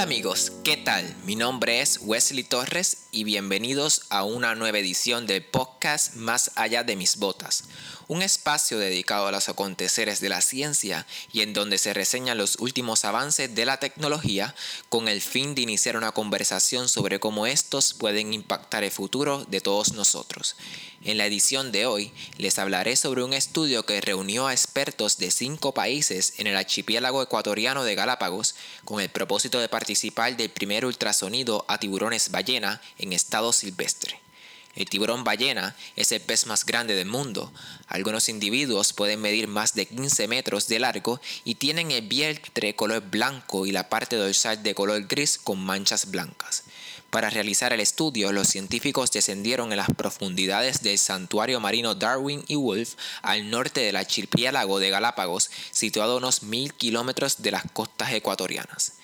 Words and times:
amigos, 0.00 0.50
¿qué 0.64 0.76
tal? 0.76 1.14
Mi 1.24 1.36
nombre 1.36 1.80
es 1.80 2.00
Wesley 2.02 2.42
Torres 2.42 3.06
y 3.12 3.22
bienvenidos 3.22 4.06
a 4.10 4.24
una 4.24 4.54
nueva 4.54 4.78
edición 4.78 5.26
del 5.26 5.44
podcast 5.44 6.16
Más 6.16 6.50
allá 6.56 6.82
de 6.82 6.96
mis 6.96 7.16
botas, 7.16 7.64
un 8.08 8.22
espacio 8.22 8.78
dedicado 8.78 9.26
a 9.26 9.32
los 9.32 9.48
aconteceres 9.48 10.20
de 10.20 10.28
la 10.28 10.40
ciencia 10.40 11.06
y 11.32 11.40
en 11.40 11.52
donde 11.52 11.78
se 11.78 11.94
reseñan 11.94 12.38
los 12.38 12.56
últimos 12.60 13.04
avances 13.04 13.54
de 13.54 13.66
la 13.66 13.78
tecnología 13.78 14.54
con 14.88 15.08
el 15.08 15.20
fin 15.20 15.54
de 15.54 15.62
iniciar 15.62 15.96
una 15.96 16.12
conversación 16.12 16.88
sobre 16.88 17.20
cómo 17.20 17.46
estos 17.46 17.94
pueden 17.94 18.32
impactar 18.32 18.84
el 18.84 18.90
futuro 18.90 19.44
de 19.44 19.60
todos 19.60 19.92
nosotros. 19.92 20.56
En 21.02 21.18
la 21.18 21.26
edición 21.26 21.70
de 21.70 21.84
hoy 21.86 22.12
les 22.38 22.58
hablaré 22.58 22.96
sobre 22.96 23.22
un 23.22 23.34
estudio 23.34 23.84
que 23.84 24.00
reunió 24.00 24.46
a 24.46 24.52
expertos 24.52 25.18
de 25.18 25.30
cinco 25.30 25.74
países 25.74 26.34
en 26.38 26.46
el 26.46 26.56
archipiélago 26.56 27.22
ecuatoriano 27.22 27.84
de 27.84 27.94
Galápagos 27.94 28.54
con 28.84 29.00
el 29.00 29.10
propósito 29.10 29.60
de 29.60 29.68
participar 29.68 30.36
del 30.36 30.50
primer 30.50 30.86
ultrasonido 30.86 31.66
a 31.68 31.78
tiburones 31.78 32.30
ballena 32.30 32.80
en 32.98 33.12
estado 33.12 33.52
silvestre. 33.52 34.23
El 34.74 34.88
tiburón 34.88 35.22
ballena 35.22 35.76
es 35.94 36.10
el 36.12 36.20
pez 36.20 36.46
más 36.46 36.66
grande 36.66 36.94
del 36.94 37.06
mundo. 37.06 37.52
Algunos 37.86 38.28
individuos 38.28 38.92
pueden 38.92 39.20
medir 39.20 39.46
más 39.46 39.74
de 39.74 39.86
15 39.86 40.26
metros 40.26 40.66
de 40.66 40.80
largo 40.80 41.20
y 41.44 41.54
tienen 41.54 41.92
el 41.92 42.06
vientre 42.06 42.74
color 42.74 43.02
blanco 43.02 43.66
y 43.66 43.72
la 43.72 43.88
parte 43.88 44.16
dorsal 44.16 44.62
de 44.62 44.74
color 44.74 45.06
gris 45.06 45.38
con 45.38 45.64
manchas 45.64 46.10
blancas. 46.10 46.64
Para 47.14 47.30
realizar 47.30 47.72
el 47.72 47.78
estudio, 47.78 48.32
los 48.32 48.48
científicos 48.48 49.12
descendieron 49.12 49.70
en 49.70 49.76
las 49.76 49.88
profundidades 49.96 50.82
del 50.82 50.98
santuario 50.98 51.60
marino 51.60 51.94
Darwin 51.94 52.42
y 52.48 52.56
Wolf 52.56 52.94
al 53.22 53.50
norte 53.50 53.82
del 53.82 53.94
archipiélago 53.94 54.80
de 54.80 54.90
Galápagos, 54.90 55.48
situado 55.70 56.14
a 56.14 56.16
unos 56.16 56.42
mil 56.42 56.74
kilómetros 56.74 57.40
de 57.40 57.52
las 57.52 57.62
costas 57.72 58.12
ecuatorianas. 58.12 58.94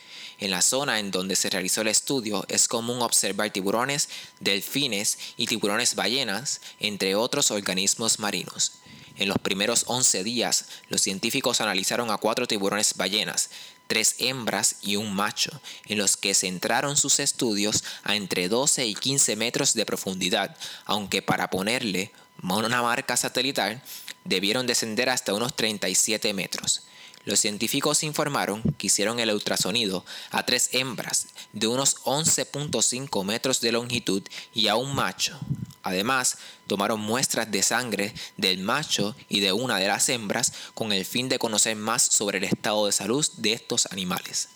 En 0.41 0.51
la 0.51 0.63
zona 0.63 0.99
en 0.99 1.11
donde 1.11 1.37
se 1.37 1.51
realizó 1.51 1.83
el 1.83 1.89
estudio 1.89 2.45
es 2.49 2.67
común 2.67 3.03
observar 3.03 3.51
tiburones, 3.51 4.09
delfines 4.41 5.19
y 5.37 5.47
tiburones 5.47 5.95
ballenas, 5.95 6.63
entre 6.81 7.15
otros 7.15 7.51
organismos 7.51 8.19
marinos. 8.19 8.73
En 9.17 9.29
los 9.29 9.37
primeros 9.39 9.85
11 9.87 10.25
días, 10.25 10.65
los 10.89 11.03
científicos 11.03 11.61
analizaron 11.61 12.11
a 12.11 12.17
cuatro 12.17 12.47
tiburones 12.47 12.95
ballenas, 12.97 13.51
tres 13.87 14.15
hembras 14.19 14.77
y 14.81 14.97
un 14.97 15.15
macho, 15.15 15.61
en 15.87 15.99
los 15.99 16.17
que 16.17 16.33
centraron 16.33 16.97
sus 16.97 17.21
estudios 17.21 17.85
a 18.03 18.17
entre 18.17 18.49
12 18.49 18.87
y 18.87 18.95
15 18.95 19.37
metros 19.37 19.75
de 19.75 19.85
profundidad, 19.85 20.57
aunque 20.87 21.21
para 21.21 21.51
ponerle 21.51 22.13
una 22.43 22.81
marca 22.81 23.17
satelital 23.17 23.83
debieron 24.25 24.67
descender 24.67 25.11
hasta 25.11 25.35
unos 25.35 25.55
37 25.55 26.33
metros. 26.33 26.83
Los 27.25 27.41
científicos 27.41 28.03
informaron 28.03 28.63
que 28.79 28.87
hicieron 28.87 29.21
el 29.21 29.31
ultrasonido 29.31 30.05
a 30.31 30.47
tres 30.47 30.71
hembras 30.73 31.27
de 31.53 31.67
unos 31.67 31.97
11.5 32.05 33.25
metros 33.25 33.61
de 33.61 33.73
longitud 33.73 34.23
y 34.55 34.69
a 34.69 34.77
un 34.77 34.95
macho. 34.95 35.39
Además, 35.83 36.39
tomaron 36.67 37.01
muestras 37.01 37.51
de 37.51 37.63
sangre 37.63 38.15
del 38.39 38.59
macho 38.59 39.15
y 39.29 39.41
de 39.41 39.53
una 39.53 39.79
de 39.79 39.89
las 39.89 40.09
hembras 40.09 40.53
con 40.75 40.93
el 40.93 41.05
fin 41.05 41.29
de 41.29 41.39
conocer 41.39 41.77
más 41.77 42.03
sobre 42.03 42.39
el 42.39 42.45
estado 42.45 42.87
de 42.87 42.93
salud 42.93 43.27
de 43.37 43.53
estos 43.53 43.87
animales. 43.91 44.49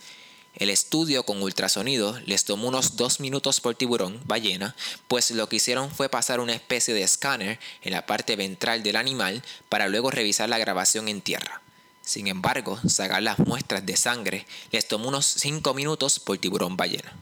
El 0.55 0.71
estudio 0.71 1.25
con 1.25 1.43
ultrasonido 1.43 2.19
les 2.27 2.45
tomó 2.45 2.69
unos 2.69 2.97
dos 2.97 3.21
minutos 3.21 3.61
por 3.61 3.75
tiburón 3.75 4.21
ballena, 4.25 4.77
pues 5.09 5.33
lo 5.33 5.49
que 5.49 5.57
hicieron 5.57 5.91
fue 5.91 6.09
pasar 6.09 6.41
una 6.41 6.55
especie 6.55 6.95
de 6.95 7.03
escáner 7.03 7.59
en 7.83 7.93
la 7.93 8.07
parte 8.07 8.37
ventral 8.37 8.83
del 8.83 8.97
animal 8.97 9.43
para 9.69 9.89
luego 9.89 10.11
revisar 10.11 10.49
la 10.49 10.59
grabación 10.59 11.09
en 11.09 11.21
tierra. 11.21 11.61
Sin 12.05 12.27
embargo, 12.27 12.79
sacar 12.87 13.23
las 13.23 13.39
muestras 13.39 13.87
de 13.87 13.97
sangre 13.97 14.47
les 14.71 14.87
tomó 14.87 15.09
unos 15.09 15.27
5 15.27 15.73
minutos 15.73 16.21
por 16.21 16.39
tiburón 16.39 16.77
ballena. 16.77 17.13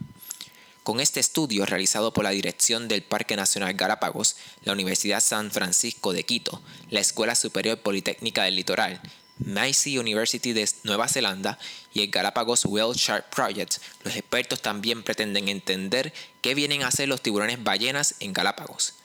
Con 0.83 0.99
este 0.99 1.21
estudio 1.21 1.65
realizado 1.65 2.11
por 2.11 2.25
la 2.25 2.31
Dirección 2.31 2.89
del 2.89 3.03
Parque 3.03 3.37
Nacional 3.37 3.73
Galápagos, 3.75 4.35
la 4.63 4.73
Universidad 4.73 5.21
San 5.21 5.49
Francisco 5.49 6.11
de 6.11 6.25
Quito, 6.25 6.61
la 6.89 6.99
Escuela 6.99 7.35
Superior 7.35 7.77
Politécnica 7.79 8.43
del 8.43 8.57
Litoral, 8.57 9.01
Massey 9.37 9.97
University 9.97 10.51
de 10.51 10.69
Nueva 10.83 11.07
Zelanda 11.07 11.57
y 11.93 12.01
el 12.01 12.09
Galápagos 12.09 12.65
Whale 12.65 12.93
Shark 12.95 13.29
Project, 13.29 13.77
los 14.03 14.15
expertos 14.17 14.61
también 14.61 15.03
pretenden 15.03 15.47
entender 15.47 16.13
qué 16.41 16.53
vienen 16.53 16.83
a 16.83 16.87
hacer 16.87 17.07
los 17.07 17.21
tiburones 17.21 17.63
ballenas 17.63 18.15
en 18.19 18.33
Galápagos. 18.33 18.95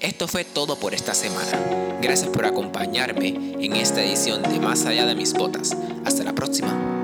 Esto 0.00 0.28
fue 0.28 0.44
todo 0.44 0.76
por 0.76 0.94
esta 0.94 1.14
semana. 1.14 1.98
Gracias 2.00 2.30
por 2.30 2.46
acompañarme 2.46 3.28
en 3.28 3.76
esta 3.76 4.02
edición 4.02 4.42
de 4.42 4.60
Más 4.60 4.86
allá 4.86 5.06
de 5.06 5.14
mis 5.14 5.32
botas. 5.32 5.76
Hasta 6.04 6.24
la 6.24 6.34
próxima. 6.34 6.99